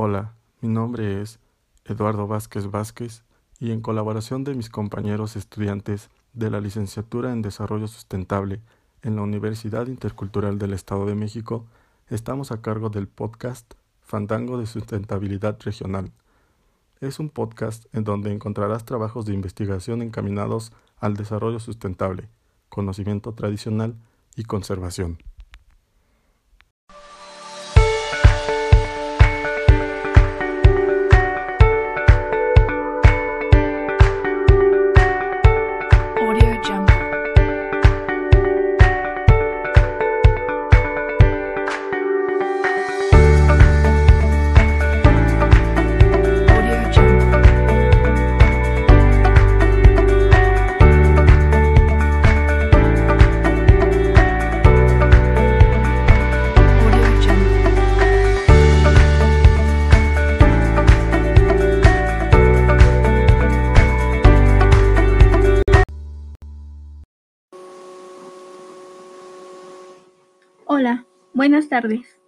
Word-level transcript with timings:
Hola, 0.00 0.32
mi 0.60 0.68
nombre 0.68 1.20
es 1.20 1.40
Eduardo 1.84 2.28
Vázquez 2.28 2.70
Vázquez 2.70 3.24
y 3.58 3.72
en 3.72 3.80
colaboración 3.80 4.44
de 4.44 4.54
mis 4.54 4.70
compañeros 4.70 5.34
estudiantes 5.34 6.08
de 6.34 6.52
la 6.52 6.60
licenciatura 6.60 7.32
en 7.32 7.42
Desarrollo 7.42 7.88
Sustentable 7.88 8.60
en 9.02 9.16
la 9.16 9.22
Universidad 9.22 9.88
Intercultural 9.88 10.56
del 10.56 10.72
Estado 10.72 11.04
de 11.04 11.16
México, 11.16 11.66
estamos 12.10 12.52
a 12.52 12.62
cargo 12.62 12.90
del 12.90 13.08
podcast 13.08 13.74
Fandango 14.00 14.56
de 14.56 14.66
Sustentabilidad 14.66 15.58
Regional. 15.64 16.12
Es 17.00 17.18
un 17.18 17.28
podcast 17.28 17.86
en 17.92 18.04
donde 18.04 18.32
encontrarás 18.32 18.84
trabajos 18.84 19.26
de 19.26 19.34
investigación 19.34 20.00
encaminados 20.00 20.70
al 21.00 21.14
desarrollo 21.14 21.58
sustentable, 21.58 22.28
conocimiento 22.68 23.34
tradicional 23.34 23.96
y 24.36 24.44
conservación. 24.44 25.18
Buenas 71.38 71.68
tardes. 71.68 72.18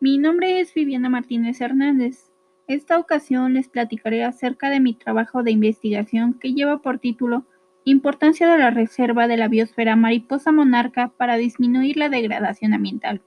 Mi 0.00 0.16
nombre 0.16 0.60
es 0.60 0.72
Viviana 0.72 1.10
Martínez 1.10 1.60
Hernández. 1.60 2.32
Esta 2.66 2.98
ocasión 2.98 3.52
les 3.52 3.68
platicaré 3.68 4.24
acerca 4.24 4.70
de 4.70 4.80
mi 4.80 4.94
trabajo 4.94 5.42
de 5.42 5.50
investigación 5.50 6.38
que 6.40 6.54
lleva 6.54 6.78
por 6.78 6.98
título 6.98 7.44
Importancia 7.84 8.48
de 8.50 8.56
la 8.56 8.70
Reserva 8.70 9.28
de 9.28 9.36
la 9.36 9.48
Biosfera 9.48 9.94
Mariposa 9.94 10.52
Monarca 10.52 11.12
para 11.18 11.36
disminuir 11.36 11.98
la 11.98 12.08
degradación 12.08 12.72
ambiental. 12.72 13.20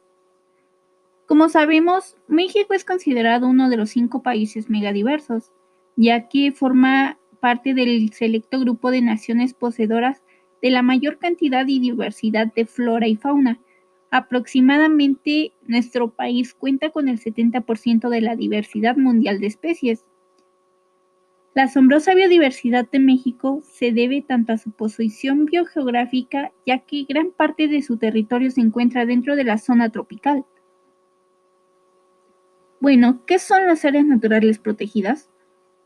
Como 1.27 1.47
sabemos, 1.47 2.17
México 2.27 2.73
es 2.73 2.83
considerado 2.83 3.47
uno 3.47 3.69
de 3.69 3.77
los 3.77 3.91
cinco 3.91 4.23
países 4.23 4.67
megadiversos, 4.67 5.51
ya 5.95 6.27
que 6.27 6.51
forma 6.51 7.19
parte 7.39 7.75
del 7.75 8.11
selecto 8.13 8.59
grupo 8.59 8.89
de 8.89 9.03
naciones 9.03 9.53
poseedoras 9.53 10.23
de 10.63 10.71
la 10.71 10.81
mayor 10.81 11.19
cantidad 11.19 11.67
y 11.67 11.79
diversidad 11.79 12.51
de 12.51 12.65
flora 12.65 13.07
y 13.07 13.15
fauna, 13.15 13.59
Aproximadamente 14.11 15.53
nuestro 15.67 16.09
país 16.11 16.53
cuenta 16.53 16.89
con 16.89 17.07
el 17.07 17.19
70% 17.19 18.09
de 18.09 18.21
la 18.21 18.35
diversidad 18.35 18.97
mundial 18.97 19.39
de 19.39 19.47
especies. 19.47 20.05
La 21.53 21.63
asombrosa 21.63 22.13
biodiversidad 22.13 22.89
de 22.89 22.99
México 22.99 23.61
se 23.63 23.91
debe 23.91 24.21
tanto 24.21 24.53
a 24.53 24.57
su 24.57 24.71
posición 24.71 25.45
biogeográfica, 25.45 26.51
ya 26.65 26.79
que 26.79 27.05
gran 27.07 27.31
parte 27.31 27.67
de 27.67 27.81
su 27.81 27.97
territorio 27.97 28.49
se 28.49 28.61
encuentra 28.61 29.05
dentro 29.05 29.35
de 29.35 29.43
la 29.43 29.57
zona 29.57 29.89
tropical. 29.89 30.45
Bueno, 32.79 33.25
¿qué 33.25 33.39
son 33.39 33.67
las 33.67 33.83
áreas 33.83 34.05
naturales 34.05 34.57
protegidas? 34.57 35.29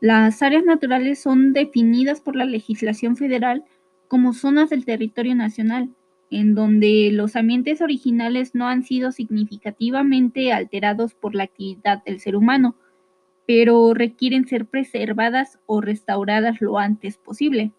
Las 0.00 0.42
áreas 0.42 0.64
naturales 0.64 1.20
son 1.20 1.52
definidas 1.52 2.20
por 2.20 2.36
la 2.36 2.44
legislación 2.44 3.16
federal 3.16 3.64
como 4.06 4.32
zonas 4.32 4.70
del 4.70 4.84
territorio 4.84 5.34
nacional, 5.34 5.90
en 6.34 6.56
donde 6.56 7.10
los 7.12 7.36
ambientes 7.36 7.80
originales 7.80 8.56
no 8.56 8.66
han 8.66 8.82
sido 8.82 9.12
significativamente 9.12 10.52
alterados 10.52 11.14
por 11.14 11.36
la 11.36 11.44
actividad 11.44 12.02
del 12.02 12.18
ser 12.18 12.34
humano, 12.34 12.74
pero 13.46 13.94
requieren 13.94 14.44
ser 14.48 14.66
preservadas 14.66 15.60
o 15.66 15.80
restauradas 15.80 16.60
lo 16.60 16.80
antes 16.80 17.18
posible. 17.18 17.70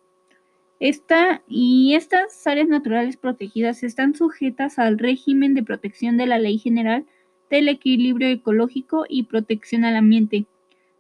Esta 0.80 1.42
y 1.50 1.96
estas 1.96 2.48
áreas 2.48 2.70
naturales 2.70 3.18
protegidas 3.18 3.84
están 3.84 4.16
sujetas 4.16 4.80
al 4.80 5.00
régimen 5.00 5.54
de 5.54 5.64
protección 5.64 6.16
de 6.16 6.26
la 6.26 6.40
Ley 6.40 6.58
General 6.58 7.06
del 7.50 7.68
Equilibrio 7.68 8.30
Ecológico 8.30 9.06
y 9.10 9.24
Protección 9.24 9.84
al 9.84 9.98
Ambiente, 9.98 10.46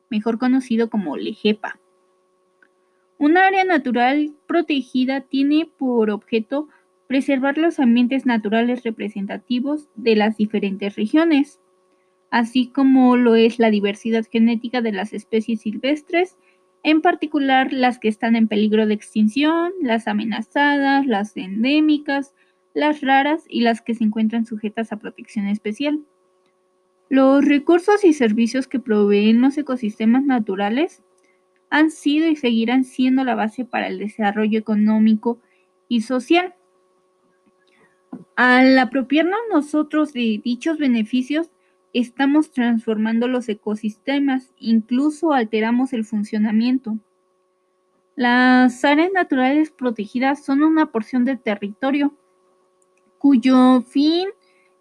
mejor 0.09 0.39
conocido 0.39 0.89
como 0.89 1.15
LEGEPA. 1.15 1.79
Una 3.17 3.47
área 3.47 3.63
natural 3.63 4.33
protegida 4.45 5.21
tiene 5.21 5.69
por 5.77 6.09
objeto 6.09 6.67
preservar 7.07 7.57
los 7.57 7.79
ambientes 7.79 8.25
naturales 8.25 8.83
representativos 8.83 9.89
de 9.95 10.15
las 10.15 10.37
diferentes 10.37 10.95
regiones, 10.95 11.59
así 12.31 12.67
como 12.67 13.15
lo 13.17 13.35
es 13.35 13.59
la 13.59 13.69
diversidad 13.69 14.25
genética 14.29 14.81
de 14.81 14.91
las 14.91 15.13
especies 15.13 15.61
silvestres, 15.61 16.37
en 16.83 17.01
particular 17.01 17.73
las 17.73 17.97
que 17.97 18.07
están 18.07 18.35
en 18.35 18.47
peligro 18.47 18.85
de 18.85 18.93
extinción, 18.93 19.71
las 19.81 20.07
amenazadas, 20.07 21.07
las 21.07 21.35
endémicas, 21.35 22.33
las 22.73 23.01
raras 23.01 23.43
y 23.49 23.61
las 23.61 23.81
que 23.81 23.95
se 23.95 24.03
encuentran 24.03 24.45
sujetas 24.45 24.91
a 24.91 24.99
protección 24.99 25.47
especial. 25.47 26.01
Los 27.09 27.45
recursos 27.45 28.03
y 28.03 28.13
servicios 28.13 28.67
que 28.67 28.79
proveen 28.79 29.41
los 29.41 29.57
ecosistemas 29.57 30.25
naturales 30.25 31.03
han 31.69 31.89
sido 31.89 32.27
y 32.27 32.35
seguirán 32.35 32.83
siendo 32.83 33.23
la 33.23 33.35
base 33.35 33.65
para 33.65 33.87
el 33.87 33.99
desarrollo 33.99 34.59
económico 34.59 35.39
y 35.87 36.01
social. 36.01 36.55
Al 38.35 38.77
apropiarnos 38.79 39.39
nosotros 39.49 40.11
de 40.11 40.41
dichos 40.43 40.77
beneficios, 40.77 41.49
estamos 41.93 42.51
transformando 42.51 43.29
los 43.29 43.47
ecosistemas, 43.47 44.53
incluso 44.59 45.31
alteramos 45.31 45.93
el 45.93 46.03
funcionamiento. 46.03 46.97
Las 48.17 48.83
áreas 48.83 49.11
naturales 49.13 49.71
protegidas 49.71 50.43
son 50.43 50.63
una 50.63 50.91
porción 50.91 51.23
de 51.23 51.37
territorio 51.37 52.13
cuyo 53.17 53.81
fin 53.81 54.27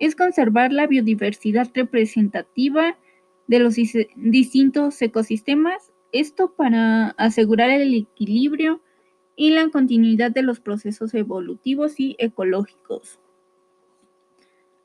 es 0.01 0.17
conservar 0.17 0.73
la 0.73 0.87
biodiversidad 0.89 1.71
representativa 1.75 2.99
de 3.47 3.59
los 3.61 3.77
distintos 4.17 5.01
ecosistemas, 5.01 5.93
esto 6.13 6.55
para 6.55 7.11
asegurar 7.11 7.71
el 7.71 7.95
equilibrio 7.95 8.83
y 9.37 9.51
la 9.51 9.69
continuidad 9.71 10.33
de 10.33 10.43
los 10.43 10.61
procesos 10.61 11.15
evolutivos 11.15 11.99
y 12.01 12.17
ecológicos. 12.19 13.21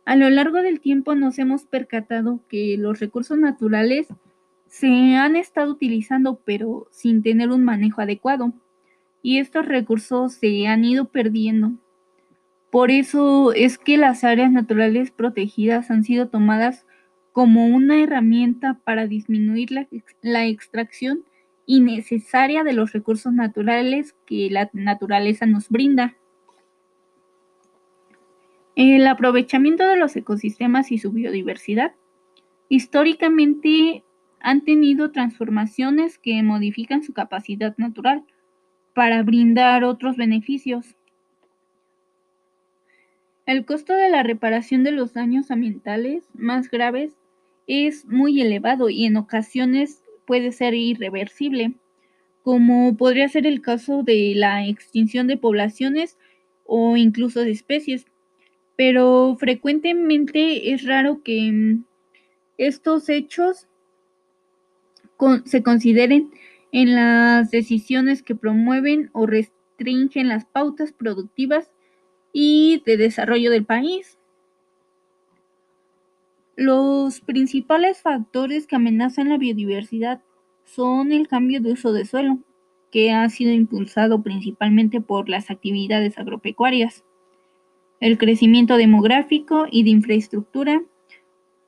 A 0.09 0.15
lo 0.15 0.27
largo 0.31 0.63
del 0.63 0.79
tiempo 0.79 1.13
nos 1.13 1.37
hemos 1.37 1.65
percatado 1.65 2.39
que 2.49 2.77
los 2.79 2.99
recursos 2.99 3.37
naturales 3.37 4.07
se 4.65 4.87
han 5.15 5.35
estado 5.35 5.69
utilizando 5.69 6.41
pero 6.43 6.87
sin 6.89 7.21
tener 7.21 7.51
un 7.51 7.63
manejo 7.63 8.01
adecuado 8.01 8.51
y 9.21 9.37
estos 9.37 9.67
recursos 9.67 10.33
se 10.33 10.65
han 10.65 10.83
ido 10.83 11.09
perdiendo. 11.09 11.73
Por 12.71 12.89
eso 12.89 13.53
es 13.53 13.77
que 13.77 13.97
las 13.97 14.23
áreas 14.23 14.51
naturales 14.51 15.11
protegidas 15.11 15.91
han 15.91 16.03
sido 16.03 16.27
tomadas 16.27 16.87
como 17.31 17.67
una 17.67 18.01
herramienta 18.01 18.79
para 18.83 19.05
disminuir 19.05 19.69
la, 20.23 20.47
extracción 20.47 21.23
innecesaria 21.67 22.63
de 22.63 22.73
los 22.73 22.93
recursos 22.93 23.31
naturales 23.31 24.15
que 24.25 24.49
la 24.49 24.71
naturaleza 24.73 25.45
nos 25.45 25.69
brinda. 25.69 26.15
El 28.75 29.05
aprovechamiento 29.07 29.85
de 29.87 29.97
los 29.97 30.15
ecosistemas 30.15 30.91
y 30.91 30.97
su 30.99 31.11
biodiversidad 31.11 31.93
históricamente 32.69 34.03
han 34.39 34.63
tenido 34.63 35.11
transformaciones 35.11 36.17
que 36.17 36.41
modifican 36.43 37.03
su 37.03 37.13
capacidad 37.13 37.75
natural 37.77 38.23
para 38.93 39.23
brindar 39.23 39.83
otros 39.83 40.15
beneficios. 40.17 40.95
El 43.45 43.65
costo 43.65 43.93
de 43.93 44.09
la 44.09 44.23
reparación 44.23 44.83
de 44.83 44.91
los 44.91 45.13
daños 45.13 45.49
ambientales 45.51 46.29
más 46.33 46.69
graves 46.69 47.17
es 47.67 48.05
muy 48.05 48.41
elevado 48.41 48.89
y 48.89 49.05
en 49.05 49.17
ocasiones 49.17 50.03
puede 50.25 50.51
ser 50.51 50.75
irreversible, 50.75 51.73
como 52.43 52.95
podría 52.95 53.27
ser 53.27 53.47
el 53.47 53.61
caso 53.61 54.03
de 54.03 54.33
la 54.35 54.67
extinción 54.67 55.27
de 55.27 55.37
poblaciones 55.37 56.17
o 56.65 56.95
incluso 56.95 57.41
de 57.41 57.51
especies 57.51 58.05
pero 58.79 59.35
frecuentemente 59.37 60.71
es 60.71 60.85
raro 60.85 61.21
que 61.21 61.51
mm, 61.51 61.83
estos 62.57 63.09
hechos 63.09 63.67
se 65.43 65.63
consideren 65.63 66.31
en 66.71 66.95
las 66.95 67.51
decisiones 67.51 68.23
que 68.23 68.35
promueven 68.35 69.09
o 69.11 69.25
restringen 69.25 70.29
las 70.29 70.45
pautas 70.45 70.93
productivas 70.93 71.69
y 72.31 72.81
de 72.85 72.95
desarrollo 72.95 73.51
del 73.51 73.65
país. 73.65 74.17
Los 76.55 77.19
principales 77.19 78.01
factores 78.01 78.65
que 78.65 78.77
amenazan 78.77 79.27
la 79.27 79.37
biodiversidad 79.37 80.23
son 80.63 81.11
el 81.11 81.27
cambio 81.27 81.59
de 81.59 81.73
uso 81.73 81.91
de 81.91 82.05
suelo, 82.05 82.39
que 82.91 83.11
ha 83.11 83.27
sido 83.27 83.51
impulsado 83.51 84.23
principalmente 84.23 85.01
por 85.01 85.27
las 85.27 85.51
actividades 85.51 86.17
agropecuarias, 86.17 87.03
el 87.99 88.17
crecimiento 88.17 88.77
demográfico 88.77 89.65
y 89.69 89.83
de 89.83 89.89
infraestructura, 89.89 90.81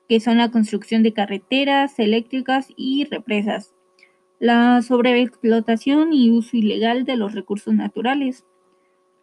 que 0.07 0.19
son 0.19 0.37
la 0.37 0.51
construcción 0.51 1.03
de 1.03 1.13
carreteras 1.13 1.99
eléctricas 1.99 2.67
y 2.75 3.05
represas, 3.05 3.73
la 4.39 4.81
sobreexplotación 4.81 6.13
y 6.13 6.31
uso 6.31 6.57
ilegal 6.57 7.05
de 7.05 7.17
los 7.17 7.33
recursos 7.33 7.73
naturales, 7.73 8.45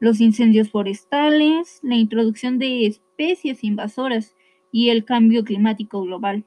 los 0.00 0.20
incendios 0.20 0.70
forestales, 0.70 1.80
la 1.82 1.96
introducción 1.96 2.58
de 2.58 2.86
especies 2.86 3.64
invasoras 3.64 4.36
y 4.70 4.90
el 4.90 5.04
cambio 5.04 5.44
climático 5.44 6.02
global. 6.02 6.44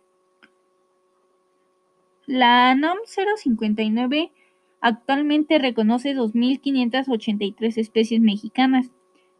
La 2.27 2.73
NOM 2.75 2.99
059 3.05 4.31
actualmente 4.79 5.59
reconoce 5.59 6.15
2.583 6.15 7.77
especies 7.77 8.21
mexicanas 8.21 8.91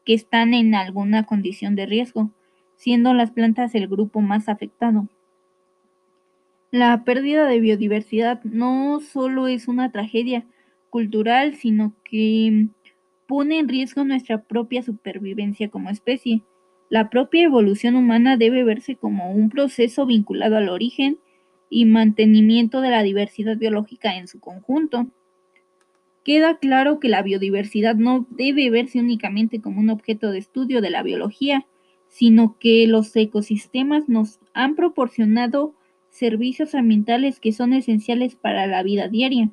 que 0.05 0.13
están 0.13 0.53
en 0.53 0.75
alguna 0.75 1.25
condición 1.25 1.75
de 1.75 1.85
riesgo, 1.85 2.31
siendo 2.75 3.13
las 3.13 3.31
plantas 3.31 3.75
el 3.75 3.87
grupo 3.87 4.21
más 4.21 4.49
afectado. 4.49 5.07
La 6.71 7.03
pérdida 7.03 7.47
de 7.47 7.59
biodiversidad 7.59 8.43
no 8.43 8.99
solo 9.01 9.47
es 9.47 9.67
una 9.67 9.91
tragedia 9.91 10.45
cultural, 10.89 11.55
sino 11.55 11.93
que 12.03 12.67
pone 13.27 13.59
en 13.59 13.67
riesgo 13.67 14.03
nuestra 14.03 14.43
propia 14.43 14.81
supervivencia 14.81 15.69
como 15.69 15.89
especie. 15.89 16.43
La 16.89 17.09
propia 17.09 17.43
evolución 17.43 17.95
humana 17.95 18.37
debe 18.37 18.63
verse 18.63 18.95
como 18.95 19.31
un 19.31 19.49
proceso 19.49 20.05
vinculado 20.05 20.57
al 20.57 20.69
origen 20.69 21.19
y 21.69 21.85
mantenimiento 21.85 22.81
de 22.81 22.89
la 22.89 23.03
diversidad 23.03 23.57
biológica 23.57 24.17
en 24.17 24.27
su 24.27 24.39
conjunto. 24.39 25.07
Queda 26.23 26.57
claro 26.57 26.99
que 26.99 27.09
la 27.09 27.23
biodiversidad 27.23 27.95
no 27.95 28.27
debe 28.29 28.69
verse 28.69 28.99
únicamente 28.99 29.61
como 29.61 29.79
un 29.79 29.89
objeto 29.89 30.31
de 30.31 30.39
estudio 30.39 30.81
de 30.81 30.89
la 30.89 31.03
biología, 31.03 31.65
sino 32.07 32.57
que 32.59 32.85
los 32.87 33.15
ecosistemas 33.15 34.07
nos 34.09 34.39
han 34.53 34.75
proporcionado 34.75 35.73
servicios 36.09 36.75
ambientales 36.75 37.39
que 37.39 37.53
son 37.53 37.73
esenciales 37.73 38.35
para 38.35 38.67
la 38.67 38.83
vida 38.83 39.07
diaria 39.07 39.49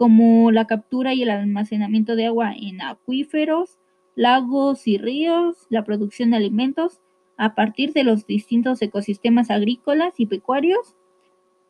como 0.00 0.50
la 0.50 0.66
captura 0.66 1.12
y 1.12 1.24
el 1.24 1.28
almacenamiento 1.28 2.16
de 2.16 2.24
agua 2.24 2.54
en 2.58 2.80
acuíferos, 2.80 3.78
lagos 4.14 4.86
y 4.86 4.96
ríos, 4.96 5.66
la 5.68 5.84
producción 5.84 6.30
de 6.30 6.38
alimentos 6.38 7.02
a 7.36 7.54
partir 7.54 7.92
de 7.92 8.04
los 8.04 8.26
distintos 8.26 8.80
ecosistemas 8.80 9.50
agrícolas 9.50 10.14
y 10.16 10.24
pecuarios, 10.24 10.96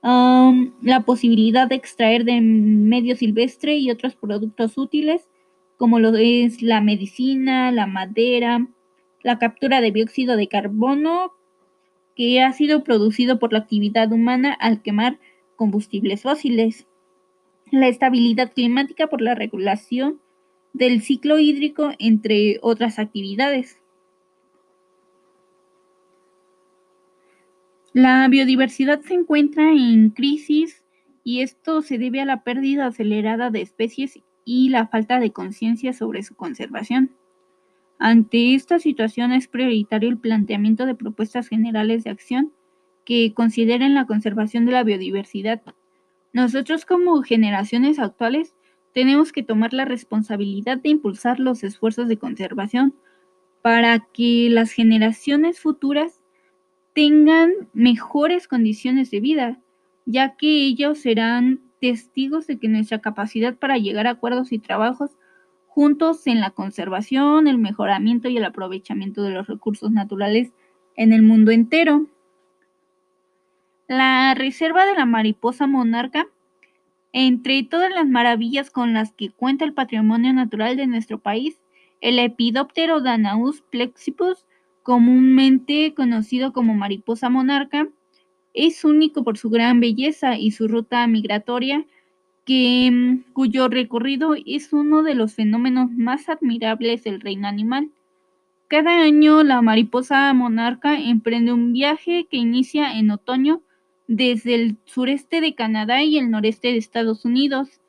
la 0.02 1.02
posibilidad 1.04 1.68
de 1.68 1.74
extraer 1.74 2.24
de 2.24 2.40
medio 2.40 3.16
silvestre 3.16 3.76
y 3.76 3.90
otros 3.90 4.16
productos 4.16 4.78
útiles, 4.78 5.28
como 5.76 5.98
lo 5.98 6.14
es 6.16 6.62
la 6.62 6.80
medicina, 6.80 7.70
la 7.72 7.86
madera, 7.86 8.66
la 9.22 9.38
captura 9.38 9.80
de 9.80 9.92
dióxido 9.92 10.36
de 10.36 10.48
carbono 10.48 11.32
que 12.16 12.42
ha 12.42 12.52
sido 12.52 12.84
producido 12.84 13.38
por 13.38 13.52
la 13.52 13.60
actividad 13.60 14.12
humana 14.12 14.52
al 14.52 14.82
quemar 14.82 15.18
combustibles 15.56 16.22
fósiles 16.22 16.86
la 17.70 17.88
estabilidad 17.88 18.52
climática 18.52 19.06
por 19.06 19.20
la 19.20 19.34
regulación 19.34 20.20
del 20.72 21.02
ciclo 21.02 21.38
hídrico, 21.38 21.92
entre 21.98 22.58
otras 22.62 22.98
actividades. 22.98 23.79
La 27.92 28.28
biodiversidad 28.28 29.00
se 29.00 29.14
encuentra 29.14 29.72
en 29.72 30.10
crisis 30.10 30.84
y 31.24 31.40
esto 31.42 31.82
se 31.82 31.98
debe 31.98 32.20
a 32.20 32.24
la 32.24 32.42
pérdida 32.42 32.86
acelerada 32.86 33.50
de 33.50 33.62
especies 33.62 34.20
y 34.44 34.68
la 34.68 34.86
falta 34.86 35.20
de 35.20 35.32
conciencia 35.32 35.92
sobre 35.92 36.22
su 36.22 36.34
conservación. 36.34 37.10
Ante 37.98 38.54
esta 38.54 38.78
situación 38.78 39.32
es 39.32 39.48
prioritario 39.48 40.08
el 40.08 40.18
planteamiento 40.18 40.86
de 40.86 40.94
propuestas 40.94 41.48
generales 41.48 42.04
de 42.04 42.10
acción 42.10 42.52
que 43.04 43.34
consideren 43.34 43.94
la 43.94 44.06
conservación 44.06 44.66
de 44.66 44.72
la 44.72 44.84
biodiversidad 44.84 45.62
nosotros 46.32 46.84
como 46.84 47.22
generaciones 47.22 47.98
actuales 47.98 48.54
tenemos 48.94 49.32
que 49.32 49.42
tomar 49.42 49.72
la 49.72 49.84
responsabilidad 49.84 50.78
de 50.78 50.90
impulsar 50.90 51.40
los 51.40 51.64
esfuerzos 51.64 52.08
de 52.08 52.18
conservación 52.18 52.94
para 53.62 53.98
que 54.12 54.48
las 54.50 54.70
generaciones 54.70 55.60
futuras 55.60 56.19
tengan 56.94 57.52
mejores 57.72 58.48
condiciones 58.48 59.10
de 59.10 59.20
vida, 59.20 59.60
ya 60.06 60.36
que 60.36 60.66
ellos 60.66 60.98
serán 60.98 61.60
testigos 61.80 62.46
de 62.46 62.58
que 62.58 62.68
nuestra 62.68 63.00
capacidad 63.00 63.56
para 63.56 63.78
llegar 63.78 64.06
a 64.06 64.10
acuerdos 64.10 64.52
y 64.52 64.58
trabajos 64.58 65.16
juntos 65.66 66.26
en 66.26 66.40
la 66.40 66.50
conservación, 66.50 67.46
el 67.46 67.58
mejoramiento 67.58 68.28
y 68.28 68.36
el 68.36 68.44
aprovechamiento 68.44 69.22
de 69.22 69.30
los 69.30 69.46
recursos 69.46 69.90
naturales 69.90 70.52
en 70.96 71.12
el 71.12 71.22
mundo 71.22 71.52
entero. 71.52 72.06
La 73.86 74.34
reserva 74.34 74.84
de 74.84 74.94
la 74.94 75.06
mariposa 75.06 75.66
monarca, 75.66 76.26
entre 77.12 77.62
todas 77.62 77.90
las 77.92 78.06
maravillas 78.06 78.70
con 78.70 78.92
las 78.92 79.12
que 79.12 79.30
cuenta 79.30 79.64
el 79.64 79.72
patrimonio 79.72 80.32
natural 80.32 80.76
de 80.76 80.86
nuestro 80.86 81.18
país, 81.18 81.60
el 82.00 82.18
Epidóptero 82.18 83.00
Danaus 83.00 83.62
plexipus, 83.62 84.46
comúnmente 84.82 85.94
conocido 85.94 86.52
como 86.52 86.74
mariposa 86.74 87.28
monarca, 87.30 87.88
es 88.54 88.84
único 88.84 89.22
por 89.24 89.38
su 89.38 89.50
gran 89.50 89.80
belleza 89.80 90.36
y 90.36 90.50
su 90.50 90.68
ruta 90.68 91.06
migratoria, 91.06 91.86
que, 92.44 93.20
cuyo 93.32 93.68
recorrido 93.68 94.34
es 94.46 94.72
uno 94.72 95.02
de 95.02 95.14
los 95.14 95.34
fenómenos 95.34 95.90
más 95.92 96.28
admirables 96.28 97.04
del 97.04 97.20
reino 97.20 97.46
animal. 97.46 97.90
Cada 98.68 99.02
año 99.02 99.42
la 99.42 99.62
mariposa 99.62 100.32
monarca 100.32 100.98
emprende 100.98 101.52
un 101.52 101.72
viaje 101.72 102.26
que 102.30 102.36
inicia 102.36 102.98
en 102.98 103.10
otoño 103.10 103.62
desde 104.06 104.54
el 104.56 104.76
sureste 104.84 105.40
de 105.40 105.54
Canadá 105.54 106.02
y 106.02 106.18
el 106.18 106.30
noreste 106.30 106.68
de 106.68 106.78
Estados 106.78 107.24
Unidos 107.24 107.80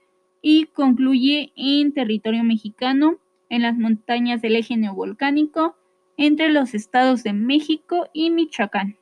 y 0.41 0.65
concluye 0.65 1.51
en 1.55 1.93
territorio 1.93 2.43
mexicano, 2.43 3.17
en 3.49 3.63
las 3.63 3.77
montañas 3.77 4.41
del 4.41 4.55
eje 4.55 4.77
neovolcánico, 4.77 5.75
entre 6.21 6.51
los 6.51 6.75
estados 6.75 7.23
de 7.23 7.33
México 7.33 8.07
y 8.13 8.29
Michoacán. 8.29 8.95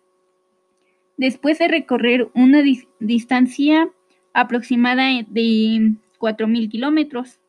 Después 1.17 1.59
de 1.59 1.67
recorrer 1.67 2.29
una 2.33 2.63
distancia 2.99 3.89
aproximada 4.33 5.03
de 5.27 5.95
4.000 6.17 6.69
kilómetros. 6.69 7.41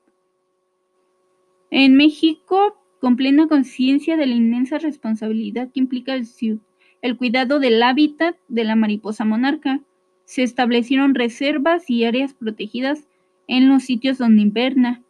En 1.71 1.95
México, 1.95 2.77
con 3.01 3.15
plena 3.15 3.47
conciencia 3.47 4.17
de 4.17 4.27
la 4.27 4.35
inmensa 4.35 4.79
responsabilidad 4.79 5.71
que 5.73 5.79
implica 5.79 6.15
el, 6.15 6.27
el 7.01 7.17
cuidado 7.17 7.61
del 7.61 7.81
hábitat 7.81 8.37
de 8.49 8.65
la 8.65 8.75
mariposa 8.75 9.25
monarca. 9.25 9.81
Se 10.25 10.43
establecieron 10.43 11.15
reservas 11.15 11.89
y 11.89 12.05
áreas 12.05 12.35
protegidas 12.35 13.07
en 13.47 13.69
los 13.69 13.85
sitios 13.85 14.19
donde 14.19 14.43
inverna. 14.43 15.05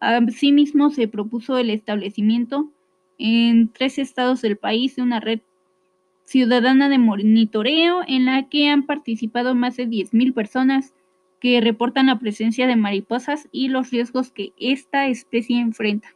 Asimismo, 0.00 0.88
se 0.88 1.06
propuso 1.06 1.58
el 1.58 1.68
establecimiento 1.68 2.72
en 3.18 3.72
tres 3.72 3.98
estados 3.98 4.42
del 4.42 4.56
país 4.56 4.96
de 4.96 5.02
una 5.02 5.20
red 5.20 5.40
ciudadana 6.24 6.88
de 6.88 6.98
monitoreo 6.98 8.00
en 8.06 8.26
la 8.26 8.48
que 8.48 8.68
han 8.68 8.84
participado 8.84 9.54
más 9.54 9.76
de 9.76 9.86
10.000 9.86 10.34
personas 10.34 10.92
que 11.40 11.60
reportan 11.60 12.06
la 12.06 12.18
presencia 12.18 12.66
de 12.66 12.76
mariposas 12.76 13.48
y 13.52 13.68
los 13.68 13.90
riesgos 13.90 14.32
que 14.32 14.52
esta 14.58 15.06
especie 15.06 15.60
enfrenta. 15.60 16.15